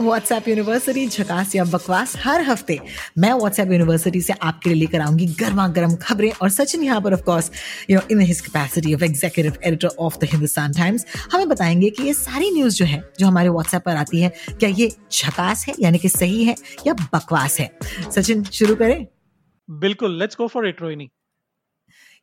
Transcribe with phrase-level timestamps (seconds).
[0.00, 2.78] WhatsApp university झकास या बकवास हर हफ़्ते।
[3.18, 7.14] मैं व्हाट्सएप यूनिवर्सिटी से आपके लिए लेकर आऊँगी गर्मा गर्म खबरें और सचिन यहाँ पर
[7.14, 7.50] of course
[7.90, 12.02] you know in his capacity of executive editor of the Hindustan Times हमें बताएँगे कि
[12.02, 15.74] ये सारी न्यूज़ जो है, जो हमारे व्हाट्सएप पर आती है, क्या ये झकास है,
[15.80, 16.54] यानी कि सही है
[16.86, 17.70] या बकवास है?
[18.14, 19.06] सचिन, शुरू करें।
[19.70, 21.08] बिल्कुल let's go for it Rohini.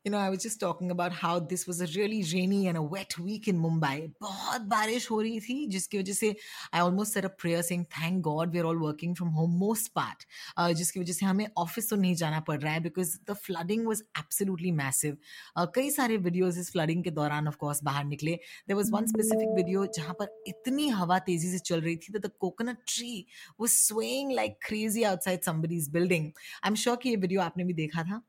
[0.04, 2.82] You know, I was just talking about how this was a really rainy and a
[2.82, 4.12] wet week in Mumbai.
[4.22, 6.36] बहुत बारिश हो रही थी जिसकी वजह से
[6.74, 10.26] I almost said a prayer saying thank God we're all working from home most part.
[10.58, 13.86] Uh, जिसकी वजह से हमें ऑफ़िस तो नहीं जाना पड़ रहा है because the flooding
[13.92, 15.16] was absolutely massive.
[15.56, 18.38] Uh, कई सारे videos इस flooding के दौरान of course बाहर निकले.
[18.68, 22.28] There was one specific video जहाँ पर इतनी हवा तेज़ी से चल रही थी that
[22.28, 23.26] the coconut tree
[23.58, 26.32] was swaying like crazy outside somebody's building.
[26.64, 28.22] I'm sure कि ये video आपने भी देखा था.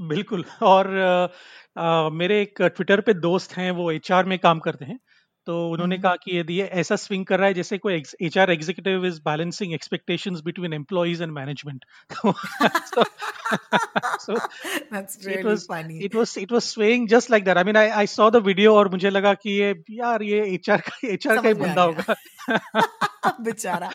[0.00, 1.28] बिल्कुल। और आ,
[1.82, 4.98] आ, मेरे एक ट्विटर पे दोस्त हैं वो एचआर में काम करते हैं।
[5.46, 8.38] तो उन्होंने हम्म। कहा कि यदि ये ऐसा स्विंग कर रहा है जैसे कोई H
[8.38, 11.84] R executive is balancing expectations between employees and management
[14.20, 14.36] so
[14.90, 16.04] That's it really was funny.
[16.04, 17.56] it was it was swaying just like that.
[17.56, 20.80] I mean i i saw the video और मुझे लगा कि ये यार ये HR
[20.80, 22.14] का HR का ही बंदा होगा।
[23.40, 23.90] बेचारा।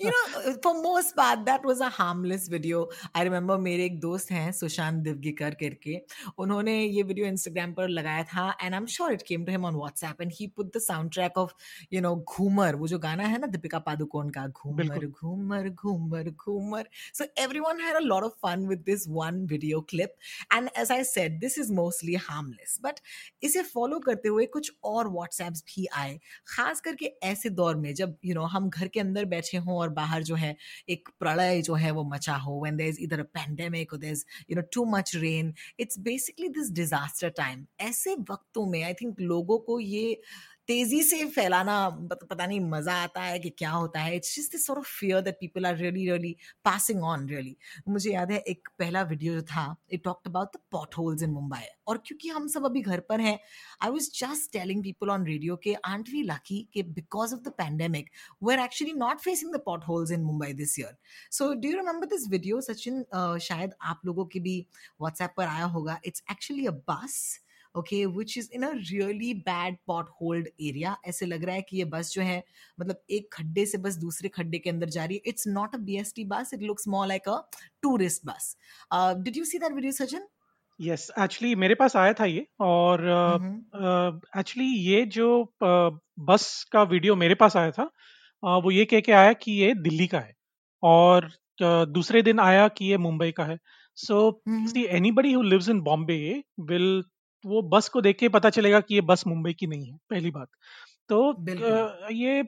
[0.00, 2.88] You know for most part that was a harmless video.
[3.14, 6.00] I remember मेरे एक दोस्त हैं सुशांत दिवगिकर करके।
[6.38, 9.64] उन्होंने ये वीडियो इंस्टाग्राम पर लगाया था and I am sure it came to him
[9.64, 11.52] on WhatsApp and he put the sound track of
[11.92, 15.06] you know Ghoomar वो जो गाना है ना दीपिका पादुकोण का Ghoomar.
[15.06, 20.16] Ghoomar Ghoomar Ghoomar so everyone had a lot of fun with this one video clip
[20.56, 22.78] and as i said this is mostly harmless.
[22.86, 23.00] But
[23.42, 28.16] इसे follow करते हुए कुछ और व्हाट्सएप्स भी आए खास करके ऐसे दौर में जब
[28.24, 30.54] यू you नो know, हम घर के अंदर बैठे हों और बाहर जो है
[30.88, 34.56] एक प्रलय जो है वो मचा हो when there is either pandemic there is you
[34.56, 39.58] know too much rain it's basically this disaster time ऐसे वक्तों में आई थिंक लोगों
[39.60, 40.20] को ये
[40.70, 41.74] तेज़ी से फैलाना,
[42.10, 45.36] पत- नहीं मज़ा आता है कि क्या होता है। It's just this of fear that
[45.40, 47.56] people are really really passing on really
[47.88, 51.30] मुझे याद है एक पहला वीडियो जो था it talked about the pot holes in
[51.30, 53.38] Mumbai और क्योंकि हम सब अभी घर पर हैं
[53.82, 57.52] I was just telling people on radio के आंट वी लकी कि because of the
[57.58, 58.10] pandemic
[58.44, 60.96] we are actually not facing the pot holes in Mumbai this year
[61.32, 63.04] so do you remember this video Sachin
[63.42, 64.58] शायद आप लोगों के भी
[65.00, 66.00] WhatsApp पर आया होगा.
[66.04, 67.40] It's actually a bus
[67.74, 71.76] okay which is in a really bad pot hold area ऐसे लग रहा है कि
[71.76, 72.42] ये बस जो है
[72.80, 75.78] मतलब एक खड्डे से बस दूसरे खड्डे के अंदर जा रही है। It's not a
[75.78, 77.40] B S T bus it looks more like a
[77.82, 78.56] tourist bus
[78.94, 80.26] did you see that video Sachin
[80.80, 83.02] yes actually मेरे पास आया था ये और.
[84.38, 85.28] एक्चुअली ये जो
[85.60, 87.90] बस का वीडियो मेरे पास आया था
[88.42, 90.34] वो ये कह के आया कि ये दिल्ली का है
[90.82, 91.30] और
[91.88, 93.58] दूसरे दिन आया कि ये मुंबई का है।
[93.98, 94.42] So.
[94.48, 96.16] See anybody who lives in Bombay
[96.70, 97.02] will
[97.46, 100.30] वो बस को देख के पता चलेगा कि ये बस मुंबई की नहीं है पहली
[100.30, 100.48] बात।
[101.08, 101.34] तो
[102.12, 102.38] ये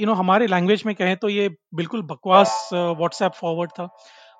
[0.00, 3.88] यू नो हमारे लैंग्वेज में कहें तो ये बिल्कुल बकवास व्हाट्सएप फॉरवर्ड था।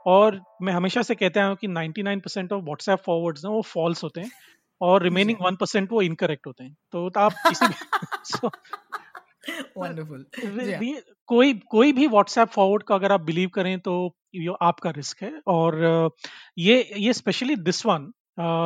[0.06, 4.21] और मैं हमेशा से कहता हूँ कि 99% ऑफ़ व्हाट्सएप फॉरवर्ड्स ना वो फॉल्स होते
[4.21, 4.31] हैं
[4.81, 7.75] और रिमेनिंग वन परसेंट वो इनकरेक्ट होते हैं। तो आप किसी भी
[8.37, 8.50] so,
[9.78, 10.27] वंडरफुल
[11.28, 15.33] कोई कोई भी व्हाट्सएप फॉरवर्ड का अगर आप बिलीव करें तो ये आपका रिस्क है।
[15.47, 16.10] और
[16.59, 18.10] ये ये specially this one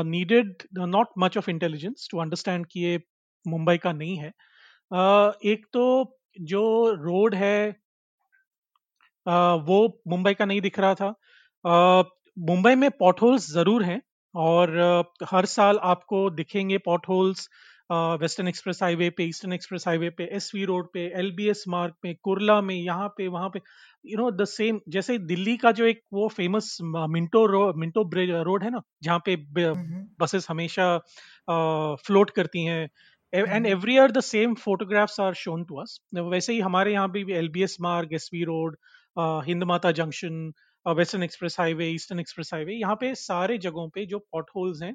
[0.05, 3.01] needed not much of intelligence to understand कि ये
[3.49, 4.33] मुंबई का नहीं है।
[4.95, 5.83] Uh, एक तो
[6.41, 7.73] जो रोड है
[9.27, 11.15] uh, वो मुंबई का नहीं दिख रहा था।
[11.65, 12.05] Uh,
[12.39, 14.03] मुंबई में पॉट होल्स ज़रूर हैं
[14.35, 17.49] और uh, हर साल आपको दिखेंगे pot holes
[17.91, 21.65] western express highway पे ईस्टर्न एक्सप्रेस हाईवे पे एस वी रोड पे एल बी एस
[21.69, 23.61] मार्ग पे कुर्ला में यहाँ पे वहाँ पे
[24.05, 28.03] यू नो द सेम जैसे दिल्ली का जो एक वो famous Minto road Minto
[28.43, 29.37] road है ना जहाँ पे.
[30.21, 30.97] बसेस हमेशा
[32.07, 32.89] फ्लोट करती हैं
[33.33, 33.67] and.
[33.67, 37.49] Every year the same photographs are shown to us वैसे ही हमारे यहाँ भी L
[37.49, 38.77] B S Marg S V road
[39.47, 40.53] Hind Mata junction
[40.87, 44.95] western express highway eastern express highway यहाँ पे सारे जगहों पे जो पॉट होल्स हैं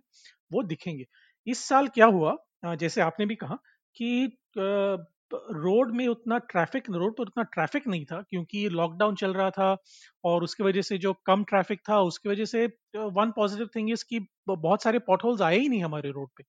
[0.53, 1.05] वो दिखेंगे
[1.47, 2.35] इस साल क्या हुआ
[2.75, 3.57] जैसे आपने भी कहा
[3.95, 9.49] कि रोड में उतना ट्रैफ़िक, रोड पर उतना ट्रैफ़िक नहीं था क्योंकि लॉकडाउन चल रहा
[9.49, 9.75] था
[10.23, 12.65] और उसकी वजह से जो कम ट्रैफ़िक था उसकी वजह से
[12.97, 14.19] वन पॉजिटिव थिंग इज़ कि
[14.49, 16.43] बहुत सारे पॉट होल्स आए ही नहीं हमारे रोड पे।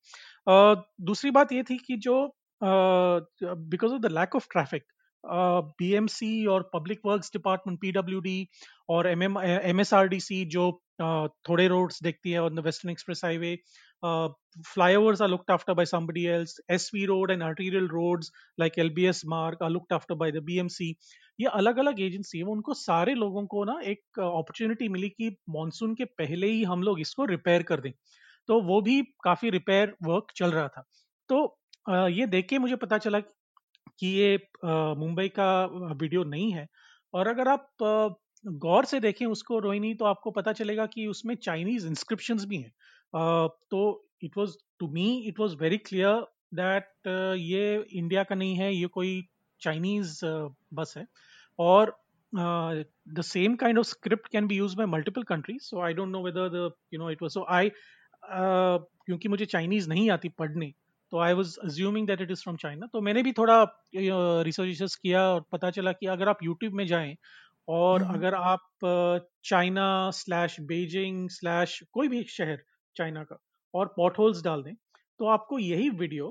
[1.03, 2.17] दूसरी बात ये थी कि जो
[2.61, 4.85] because of the lack of traffic
[5.79, 8.37] BMC और पब्लिक वर्क्स डिपार्टमेंट पीडब्ल्यूडी
[8.88, 10.69] और एम एम एमएसआरडीसी जो
[11.03, 13.59] uh, थोड़े रोड्स देखती है on the western express highway
[14.67, 18.31] flyovers are looked after by somebody else sv road and arterial roads
[18.62, 20.88] like lbs mark are looked after by the bmc
[21.41, 25.94] ये अलग अलग agency है उनको सारे लोगों को ना एक अपॉर्चुनिटी मिली कि मॉनसून
[25.94, 27.91] के पहले ही हम लोग इसको रिपेयर कर दें।
[28.49, 30.85] तो वो भी काफ़ी रिपेयर वर्क चल रहा था।
[31.29, 35.49] तो ये देख के मुझे पता चला कि ये मुंबई का
[36.00, 36.67] वीडियो नहीं है।
[37.15, 38.17] और अगर आप
[38.47, 42.73] गौर से देखें उसको रोहिणी तो आपको पता चलेगा कि उसमें चाइनीज़ इंस्क्रिप्शंस भी हैं।
[43.71, 47.09] तो it was to me it was very clear that
[47.39, 49.23] ये इंडिया का नहीं है, ये कोई
[49.61, 50.21] चाइनीज़
[50.75, 51.07] बस है।
[51.59, 51.97] और
[52.33, 56.23] the same kind of script can be use by multiple countries so I don't know
[56.25, 57.71] whether you know it was so I
[58.25, 60.73] क्योंकि मुझे चाइनीज़ नहीं आती पढ़ने
[61.13, 63.63] तो I was assuming that it is from China तो मैंने भी थोड़ा
[63.95, 67.17] रिसर्च किया और पता चला कि अगर आप यूट्यूब में जाएँ
[67.69, 68.69] और अगर आप
[69.45, 72.63] चाइना स्लैश बेजिंग स्लैश कोई भी शहर
[72.97, 73.39] चाइना का
[73.75, 74.75] और पॉट होल्स डाल दें
[75.21, 76.29] तो आपको यही वीडियो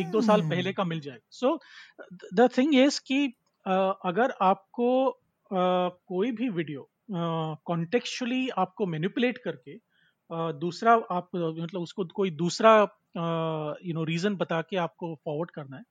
[0.00, 1.58] एक दो साल पहले का मिल जाएगा। सो
[2.34, 3.26] द थिंग इज़ कि
[3.66, 4.88] अगर आपको
[5.50, 6.88] कोई भी वीडियो
[7.66, 9.78] कॉन्टेक्चुअली आपको मैनिपुलेट करके
[10.60, 12.72] दूसरा आप मतलब उसको कोई दूसरा
[13.86, 15.84] यू नो रीजन बता के आपको फॉरवर्ड करना है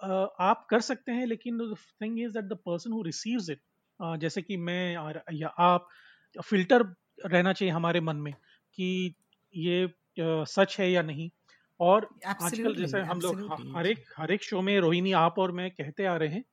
[0.00, 1.58] आप कर सकते हैं लेकिन
[2.02, 3.60] thing is that the person who receives it
[4.20, 4.92] जैसे कि मैं
[5.34, 5.88] या आप
[6.36, 6.82] फ़िल्टर
[7.26, 8.32] रहना चाहिए हमारे मन में
[8.74, 9.14] कि
[9.54, 11.30] ये uh, सच है या नहीं।
[11.80, 12.08] और
[12.42, 13.38] आजकल जैसे हम लोग
[13.76, 16.44] हर एक हर एक शो में रोहिणी आप और मैं कहते आ रहे हैं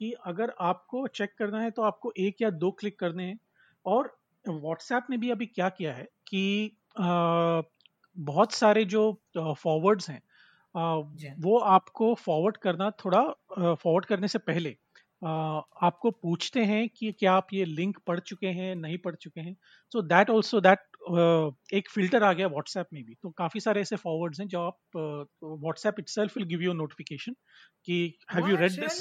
[0.00, 3.38] कि अगर आपको चेक करना है तो आपको एक या दो क्लिक करने हैं।
[3.86, 4.18] और
[4.48, 7.62] व्हाट्सएप ने भी अभी क्या किया है कि आ,
[8.16, 9.02] बहुत सारे जो
[9.38, 10.22] फॉरवर्ड्स हैं
[10.74, 13.22] वो आपको फॉरवर्ड करना थोड़ा
[13.58, 14.76] फॉरवर्ड करने से पहले
[15.22, 19.56] आपको पूछते हैं कि क्या आप ये लिंक पढ़ चुके हैं नहीं पढ़ चुके हैं?
[19.92, 20.78] सो दैट ऑल्सो दैट
[21.74, 24.78] एक फ़िल्टर आ गया व्हाट्सएप में भी। तो काफ़ी सारे ऐसे फॉरवर्ड्स हैं जो आप
[25.44, 27.32] WhatsApp itself will give you notification
[27.84, 28.00] की
[28.34, 29.00] have you read this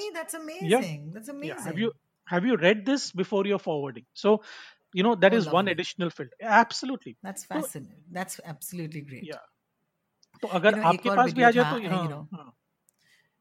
[2.27, 4.41] have you read this before your forwarding so
[4.95, 6.33] you know that is one additional field
[10.43, 12.25] तो अगर you know, आपके पास भी आ जाए तो you know,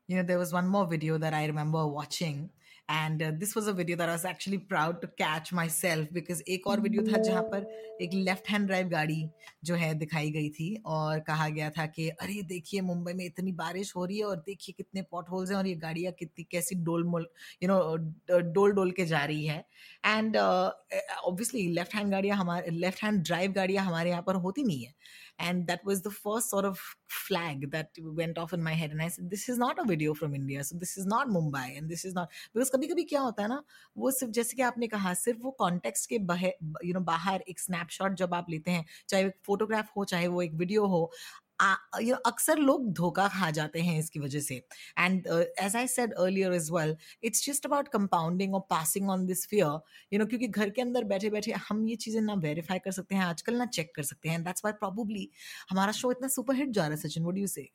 [0.08, 2.46] you know there was one more video that I remember watching
[2.90, 6.80] and this was a video that was actually proud to catch myself because एक और
[6.80, 7.66] video था जहाँ पर
[8.02, 9.28] एक लेफ़्ट हैंड ड्राइव गाड़ी
[9.64, 13.52] जो है दिखाई गई थी और कहा गया था कि अरे देखिए मुंबई में इतनी
[13.52, 16.74] बारिश हो रही है और देखिए कितने पॉट होल्स हैं और ये गाड़ियाँ कितनी कैसी
[16.84, 17.28] डोल मोल
[17.62, 17.96] यू नो
[18.40, 19.64] डोल डोल के जा रही है।
[20.06, 24.84] एंड ऑब्वियसली लेफ़्ट हैंड गाड़ियाँ हमारे लेफ़्ट हैंड ड्राइव गाड़ियाँ हमारे यहाँ पर होती नहीं
[24.84, 24.94] है।
[25.39, 29.01] and that was the first sort of flag that went off in my head and
[29.01, 31.89] i said this is not a video from india so this is not mumbai and
[31.89, 33.61] this is not because kabhi kabhi kya hota hai na
[34.05, 36.15] wo sirf jaise कि आपने कहा सिर्फ वो context के
[36.87, 40.41] you know बाहर एक snapshot जब आप लेते हैं चाहे एक फोटोग्राफ हो चाहे वो
[40.41, 41.11] एक वीडियो हो
[42.02, 44.54] यू नो अक्सर लोग धोखा खा जाते हैं इसकी वजह से।
[44.98, 45.26] And
[45.60, 49.80] as I said earlier is well it's just about compounding और passing on this fear
[50.12, 53.14] you know क्योंकि घर के अंदर बैठे बैठे हम ये चीज़ें ना वेरीफाई कर सकते
[53.14, 55.28] हैं आजकल ना चेक कर सकते हैं। दैट्स वाई प्रॉबली
[55.70, 57.68] हमारा शो इतना सुपर हिट जा रहा है सचिन वोट यू से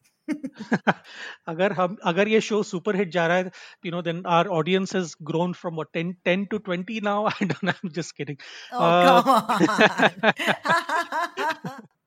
[1.48, 3.52] अगर हम अगर ये शो सुपर हिट जा रहा है
[3.86, 7.46] you know then our audience has grown from what 10 10 to 20 now I
[7.46, 8.38] don't I am just kidding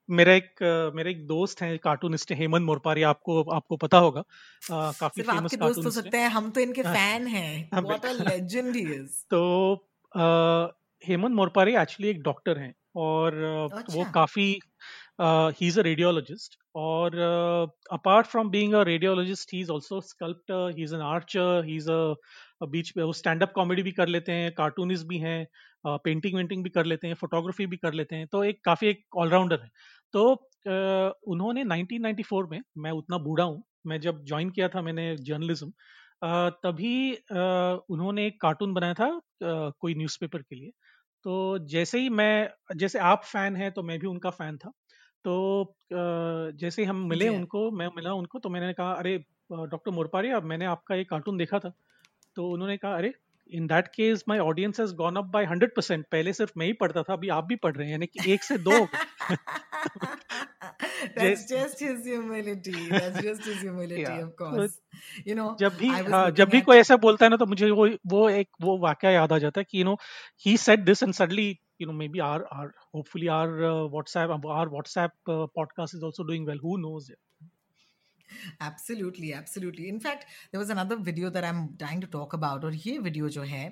[0.08, 0.62] मेरा एक
[0.94, 4.20] मेरे एक दोस्त है कार्टूनिस्ट हेमंत मोरपारी आपको आपको पता होगा।
[4.62, 8.12] आ, काफ़ी फ़ेमस आपके दोस्त हो सकते हैं हम तो इनके फ़ैन हैं। What a
[8.14, 9.40] legend he is तो
[11.04, 13.34] हेमंत मोरपारी एक्चुअली एक डॉक्टर हैं और
[13.72, 14.44] अच्छा। वो काफ़ी
[15.20, 17.16] ही इज़ अ रेडियोलॉजिस्ट और
[17.92, 21.90] apart from being a radiologist he is also sculptor he is an archer he is
[21.90, 22.14] a
[22.60, 25.46] beach पे वो स्टैंड अप कॉमेडी भी कर लेते हैं कार्टूनिस्ट भी हैं
[25.84, 29.04] पेंटिंग वेंटिंग भी कर लेते हैं फोटोग्राफी भी कर लेते हैं तो एक काफ़ी एक
[29.16, 29.70] ऑलराउंडर है।
[30.14, 30.25] तो
[31.26, 35.72] उन्होंने 1994 में मैं उतना बूढ़ा हूँ मैं जब ज्वाइन किया था मैंने जर्नलिज्म
[36.64, 37.12] तभी
[37.90, 39.10] उन्होंने एक कार्टून बनाया था
[39.42, 40.70] कोई न्यूज़पेपर के लिए।
[41.25, 44.70] तो जैसे ही मैं जैसे आप फ़ैन हैं तो मैं भी उनका फ़ैन था
[45.25, 45.34] तो
[45.92, 49.16] जैसे ही हम मिले उनको मैं मिला उनको तो मैंने कहा अरे
[49.52, 51.72] डॉक्टर मोरपारी अब मैंने आपका एक कार्टून देखा था।
[52.37, 53.12] तो उन्होंने कहा अरे
[53.50, 57.02] in that case my audience has gone up by 100% पहले सिर्फ़ मैं ही पढ़ता
[57.02, 58.87] था अभी आप भी पढ़ रहे हैं यानी कि एक से दो
[61.19, 62.81] That's just his humility.
[62.90, 64.23] That's just his humility, yeah.
[64.23, 64.73] of course.
[65.28, 67.88] You know, जब भी हाँ, जब भी कोई ऐसा बोलता है ना तो मुझे वो
[68.07, 69.97] वो एक वो वाक्य याद आ जाता है कि you know
[70.47, 74.69] he said this and suddenly you know maybe our our hopefully our uh, whatsapp our
[74.75, 77.11] whatsapp uh, podcast is also doing well who knows
[78.62, 82.75] absolutely absolutely in fact there was another video that I am dying to talk about और
[82.87, 83.64] ये video जो है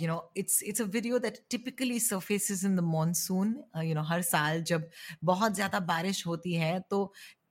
[0.00, 4.22] you know it's it's a video that typically surface in the monsoon you know हर
[4.24, 4.88] साल जब
[5.24, 7.02] बहुत ज़्यादा बारिश होती है तो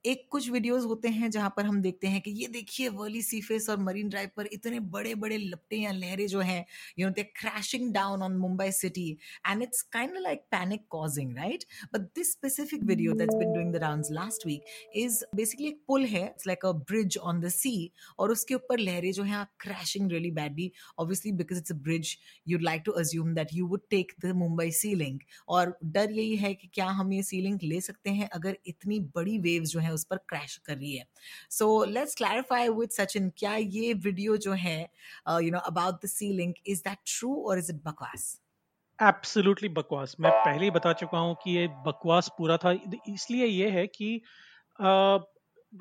[0.08, 3.70] एक कुछ वीडियोस होते हैं जहाँ पर हम देखते हैं कि ये देखिए वर्ली सीफेस
[3.70, 6.66] और मरीन ड्राइव पर इतने बड़े बड़े लपटे या लहरें जो हैं
[7.00, 9.10] you know they crashing down on Mumbai city
[9.48, 13.82] and it's kind like panic causing right but this specific video that's been doing the
[13.82, 17.74] rounds last week is basically एक पुल है it's like a bridge on the sea
[18.20, 22.16] और उसके ऊपर लहरें जो हैं crashing really badly obviously because it's a bridge
[22.48, 26.54] you'd like to assume that you would take the Mumbai sea link और डर यही है
[26.56, 30.06] कि क्या हम ये सीलिंग ले सकते हैं अगर इतनी बड़ी वेव्स जो है उस
[30.06, 31.06] पर क्रैश कर रही है।
[31.52, 36.32] So let's clarify with Sachin क्या ये वीडियो जो है you know about the sea
[36.34, 38.36] link is that true और इज़ इट बकवास?
[39.00, 42.72] एब्सोल्युटली बकवास। मैं पहले ही बता चुका हूँ कि ये बकवास पूरा था।
[43.10, 44.14] इसलिए ये है कि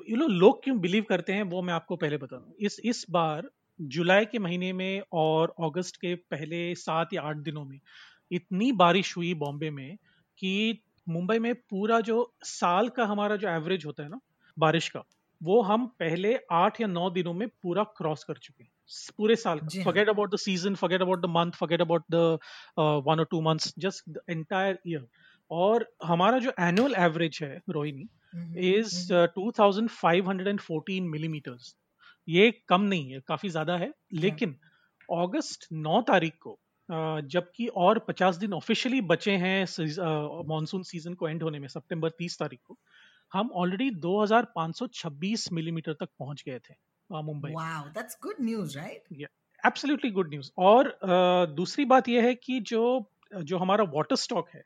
[0.09, 3.05] यू नो लोग क्यों बिलीव करते हैं, वो मैं आपको पहले बता दूँ। इस इस
[3.11, 7.79] बार जुलाई के महीने में और अगस्त के पहले सात या आठ दिनों में
[8.31, 9.97] इतनी बारिश हुई बॉम्बे में
[10.37, 10.53] कि
[11.07, 14.19] मुंबई में पूरा जो साल का हमारा जो एवरेज होता है ना
[14.57, 15.03] बारिश का
[15.41, 18.71] वो हम पहले आठ या नौ दिनों में पूरा क्रॉस कर चुके हैं
[19.17, 22.37] पूरे साल का। Forget about the season forget about the month forget about the
[23.07, 25.07] one और two months just the entire year
[25.51, 28.07] और हमारा जो एनुअल एवरेज है Rohini
[28.69, 31.75] is two thousand five hundred and fourteen millimeters
[32.27, 34.55] ये कम नहीं है काफ़ी ज़्यादा है लेकिन
[35.09, 36.59] अगस्त नौ तारीख को
[36.89, 39.65] जबकि और 50 दिन ऑफिशियली बचे हैं
[40.47, 42.77] मॉनसून सीज़न को एंड होने में सितंबर 30 तारीख को।
[43.31, 46.73] हम ऑलरेडी 2526 मिलीमीटर तक पहुँच गए थे
[47.09, 49.27] Mumbai wow that's good news right
[49.63, 50.97] absolutely good news और
[51.55, 52.83] दूसरी बात यह है कि जो
[53.43, 54.63] जो हमारा वाटर स्टॉक है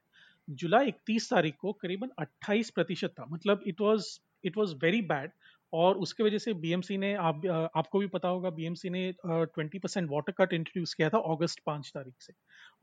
[0.47, 5.31] जुलाई 31 तारीख को करीबन 28 प्रतिशत था। मतलब it was it was very bad
[5.73, 10.09] और उसके वजह से बीएमसी ने आप आपको भी पता होगा बीएमसी ने twenty percent
[10.11, 12.33] water cut introduce किया था अगस्त पाँच तारीख से।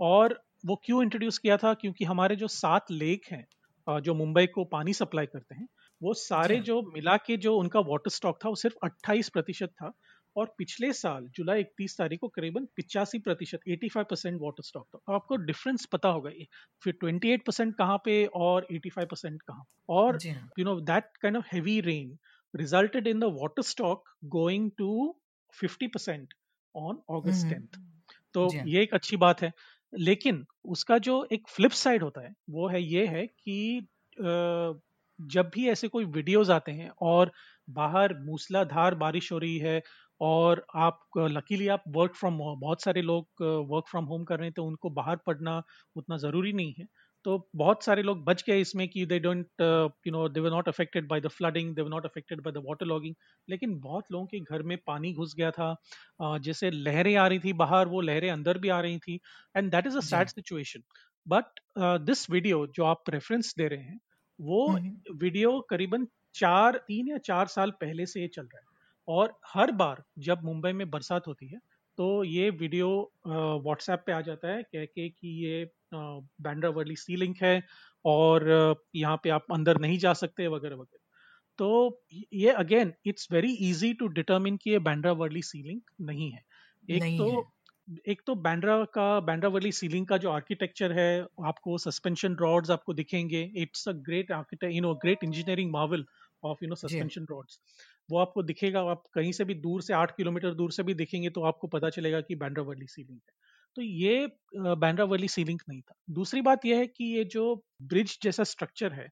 [0.00, 1.75] और वो क्यों इंट्रोड्यूस किया था?
[1.75, 5.68] क्योंकि हमारे जो सात लेक हैं जो मुंबई को पानी सप्लाई करते हैं
[6.00, 9.92] वो सारे जो मिला के जो उनका वाटर स्टॉक था वो सिर्फ़ 28 प्रतिशत था।
[10.37, 14.87] और पिछले साल जुलाई 31 तारीख को करीबन पिचासी प्रतिशत eighty five percent water stock
[14.87, 16.47] था। तो आपको डिफरेंस पता होगा ये।
[16.83, 19.64] फिर 28 परसेंट कहाँ पे और 85 परसेंट कहाँ?
[19.88, 20.18] और
[20.59, 22.16] you know that kind of heavy rain
[22.55, 24.90] resulted in the water stock going to
[25.55, 26.35] 50 percent
[26.75, 27.78] on August tenth
[28.35, 29.52] तो ये एक अच्छी बात है।
[29.93, 33.88] लेकिन उसका जो एक फ्लिप साइड होता है वो है ये है कि
[35.19, 37.31] जब भी ऐसे कोई वीडियोस आते हैं और
[37.71, 39.81] बाहर मूसलाधार बारिश हो रही है
[40.21, 44.52] और आप लकीली आप वर्क फ्रॉम बहुत सारे लोग वर्क फ्रॉम होम कर रहे हैं
[44.52, 45.62] तो उनको बाहर पढ़ना
[45.97, 46.87] उतना ज़रूरी नहीं है।
[47.28, 49.62] तो बहुत सारे लोग बच गए इसमें कि they don't
[50.06, 52.62] you know they were not affected by the flooding they were not affected by the
[52.66, 53.14] water logging
[53.49, 55.68] लेकिन बहुत लोगों के घर में पानी घुस गया था।
[56.23, 59.20] uh, जैसे लहरें आ रही थी बाहर वो लहरें अंदर भी आ रही थी
[59.56, 60.82] and that is a sad situation
[61.26, 61.61] but
[62.06, 64.00] this video जो आप रेफरेंस दे रहे हैं
[64.38, 64.64] वो
[65.20, 68.66] वीडियो करीबन चार तीन या चार साल पहले से ये चल रहा है।
[69.08, 71.58] और हर बार जब मुंबई में बरसात होती है
[71.99, 72.88] तो ये वीडियो
[73.26, 75.64] व्हाट्सएप पे आ जाता है कह के कि ये
[75.95, 77.62] बैंड्रा वर्ली सी लिंक है
[78.05, 78.47] और
[78.97, 81.05] यहाँ पे आप अंदर नहीं जा सकते वगैरह वगैरह।
[81.59, 82.02] तो
[82.35, 86.43] ये again it's very easy to determine कि ये बैंड्रा वर्ली सी लिंक नहीं है।
[86.88, 91.11] एक नहीं तो है। एक तो बैंड्रा का बैंड्रा वर्ली सीलिंग का जो आर्किटेक्चर है
[91.47, 96.05] आपको सस्पेंशन रॉड्स आपको दिखेंगे। It's a great architect you know great engineering marvel
[96.43, 97.61] of you know suspension rods
[98.08, 101.30] वो आपको दिखेगा आप कहीं से भी दूर से आठ किलोमीटर दूर से भी दिखेंगे
[101.30, 103.34] तो आपको पता चलेगा कि बैंड्रा वर्ली सीलिंग है।
[103.76, 104.26] तो ये
[104.76, 108.92] बैंड्रा वर्ली सीलिंग नहीं था। दूसरी बात यह है कि ये जो ब्रिज जैसा स्ट्रक्चर
[108.92, 109.08] है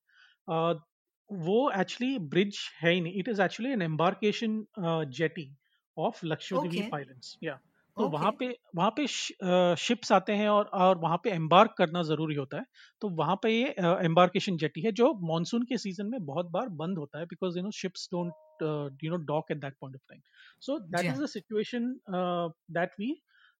[1.31, 4.65] वो एक्चुअली ब्रिज है ही नहीं। It is actually an embarkation
[5.13, 5.49] jetty
[5.97, 7.59] of Lakshadweep islands या
[7.97, 8.13] तो okay.
[8.13, 9.07] वहाँ पे वहाँ पे
[9.77, 12.65] शिप्स आते हैं और और वहाँ पे एम्बार्क करना ज़रूरी होता है।
[13.03, 13.69] तो वहाँ पे ये
[14.07, 17.63] एम्बार्केशन जेटी है जो मानसून के सीज़न में बहुत बार बंद होता है because you
[17.65, 20.21] know ships don't you know dock at that point of time
[20.61, 21.89] so that is the situation
[22.73, 23.13] that we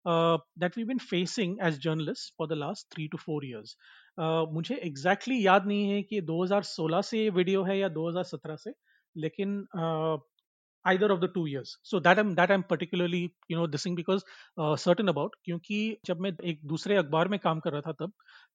[0.05, 3.77] that we been facing as journalist for the last three to four years
[4.19, 8.73] मुझे exactly exactly याद नहीं है कि 2016 से ये video है या 2017 से
[9.17, 10.19] लेकिन uh,
[10.87, 13.97] either of the two years so that i'm that i'm particularly you know this thing
[14.01, 14.25] because
[14.59, 18.13] uh, certain about क्योंकि जब मैं एक दूसरे अखबार में काम कर रहा था तब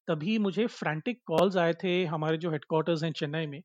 [0.08, 3.62] तभी मुझे फ्रैंटिक कॉल्स आए थे हमारे जो हेडक्वार्टर्स हैं चेन्नई में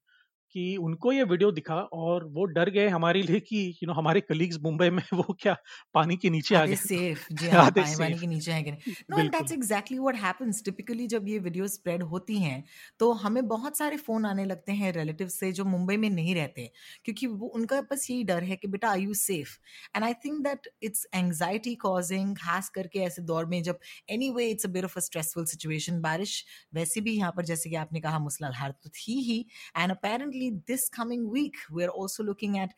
[0.52, 4.22] कि उनको ये वीडियो दिखा और वो डर गए हमारे लिए कि यू नो हमारे
[4.22, 5.56] कलीग्स मुंबई में वो क्या
[5.94, 7.20] पानी के नीचे आ गए। safe?
[7.32, 10.64] जी हाँ Are they पानी पानी के नीचे कि नहीं no that's exactly what happens
[10.66, 12.64] typically जब ये वीडियो स्प्रेड होती हैं
[13.00, 16.72] तो हमें बहुत सारे फ़ोन आने लगते हैं रिलेटिव से जो मुंबई में नहीं रहते
[17.06, 19.58] क्योंकि वो उनका बस यही डर है कि बेटा are you safe
[19.96, 23.80] and I think that it's anxiety causing खास करके ऐसे दौर में जब
[24.30, 27.76] anyway it's a bit of a stressful situation बारिश वैसे भी यहाँ पर जैसे कि
[27.76, 29.40] आपने कहा मूसलाधार तो थी ही।
[29.78, 30.37] And apparently
[30.68, 32.74] this coming week we are also looking at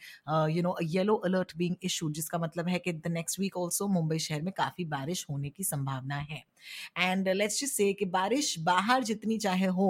[0.50, 4.20] you know yellow alert being issued जिसका मतलब है कि the next week also Mumbai
[4.20, 6.44] शहर में काफ़ी बारिश होने की संभावना है।
[6.98, 9.90] एंड लेट्स जस्ट से कि बारिश बाहर जितनी चाहे हो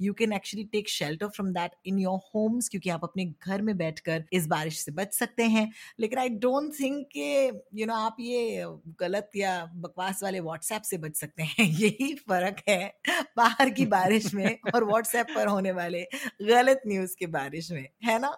[0.00, 3.76] you can actually take shelter from that in your homes क्योंकि आप अपने घर में
[3.76, 5.70] बैठकर इस बारिश से बच सकते हैं।
[6.00, 8.64] लेकिन आई डोंट थिंक कि यू नो आप ये
[9.00, 12.92] गलत या बकवास वाले व्हाट्सएप से बच सकते हैं। यही फ़र्क है
[13.36, 16.02] बाहर की बारिश में और व्हाट्सएप पर होने वाले
[16.42, 18.36] गलत न्यूज़ के बारिश में है ना?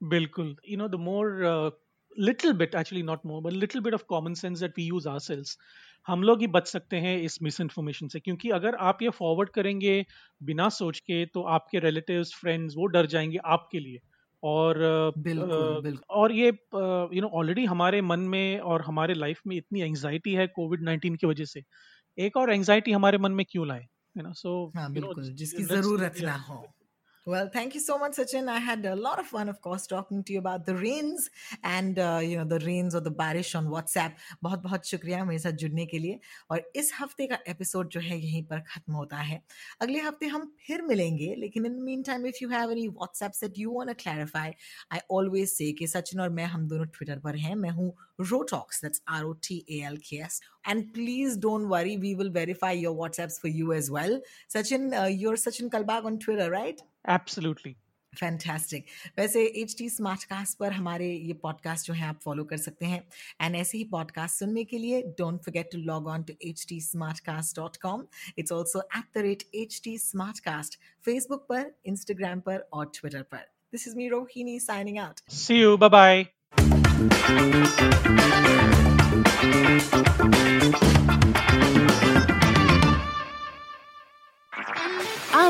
[0.00, 1.28] बिल्कुल you know the more
[2.20, 5.56] little bit actually not more but little bit of common sense that we use ourselves
[6.08, 9.50] हम लोग ही बच सकते हैं इस मिस इन्फॉर्मेशन से क्योंकि अगर आप ये फॉरवर्ड
[9.50, 9.94] करेंगे
[10.42, 13.98] बिना सोच के तो आपके रिलेटिव्स फ्रेंड्स वो डर जाएँगे आपके लिए।
[14.42, 14.80] और
[15.18, 19.56] बिल्कुल अ, बिल्कुल। और ये यू नो ऑलरेडी हमारे मन में और हमारे लाइफ में
[19.56, 21.62] इतनी एंजाइटी है कोविड 19 की वजह से।
[22.18, 24.32] एक और एंजाइटी हमारे मन में क्यों लाए यू नो?
[24.34, 24.88] सो हाँ
[25.32, 26.58] जिसकी ज़रूरत ना हो।
[27.24, 28.48] Well, thank you so much, Sachin.
[28.48, 31.30] I had a lot of fun, of course, talking to you about the rains
[31.62, 34.16] and uh, you know the rains or the barish on WhatsApp.
[34.42, 36.18] बहुत बहुत शुक्रिया मेरे साथ जुड़ने के लिए।
[36.50, 39.40] और इस हफ़्ते का एपिसोड जो है यहीं पर खत्म होता है।
[39.82, 43.72] अगले हफ़्ते हम फिर मिलेंगे लेकिन in meantime if you have any WhatsApp that you
[43.76, 44.52] want to clarify
[44.92, 48.84] I always say कि सचिन और मैं हम दोनों ट्विटर पर हैं। मैं हूँ Rotalks
[48.84, 52.78] that's R O T A L K S and please don't worry we will verify
[52.78, 54.22] your WhatsApps for you as well
[54.54, 57.76] Sachin your Sachin Kalbag on Twitter right absolutely
[58.20, 58.86] fantastic
[59.18, 62.86] वैसे H T smart cast पर हमारे ये podcast जो है आप follow कर सकते
[62.86, 63.08] हैं।
[63.40, 66.80] एंड ऐसे ही पॉडकास्ट सुनने के लिए don't forget to log on to H T
[66.80, 68.04] smart cast dot com
[68.38, 73.22] it's also at the rate H T smart cast Facebook पर इंस्टाग्राम पर और ट्विटर
[73.22, 73.38] पर.
[73.72, 76.26] This is me Rohini signing out see you bye bye